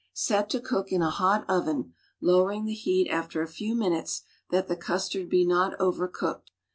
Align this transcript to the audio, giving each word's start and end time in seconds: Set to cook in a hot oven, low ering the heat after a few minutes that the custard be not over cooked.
Set 0.13 0.49
to 0.49 0.59
cook 0.59 0.91
in 0.91 1.03
a 1.03 1.11
hot 1.11 1.45
oven, 1.47 1.93
low 2.21 2.43
ering 2.45 2.65
the 2.65 2.73
heat 2.73 3.07
after 3.11 3.43
a 3.43 3.47
few 3.47 3.75
minutes 3.75 4.23
that 4.49 4.67
the 4.67 4.75
custard 4.75 5.29
be 5.29 5.45
not 5.45 5.79
over 5.79 6.07
cooked. 6.07 6.49